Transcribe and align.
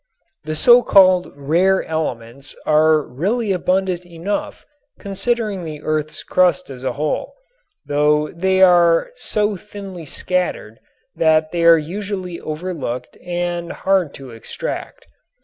The 0.45 0.55
so 0.55 0.81
called 0.81 1.31
"rare 1.35 1.83
elements" 1.83 2.55
are 2.65 3.03
really 3.03 3.51
abundant 3.51 4.03
enough 4.03 4.65
considering 4.97 5.63
the 5.63 5.83
earth's 5.83 6.23
crust 6.23 6.71
as 6.71 6.83
a 6.83 6.93
whole, 6.93 7.35
though 7.85 8.29
they 8.29 8.63
are 8.63 9.11
so 9.13 9.55
thinly 9.55 10.05
scattered 10.05 10.79
that 11.15 11.51
they 11.51 11.63
are 11.65 11.77
usually 11.77 12.39
overlooked 12.39 13.15
and 13.23 13.71
hard 13.71 14.15
to 14.15 14.31
extract. 14.31 15.05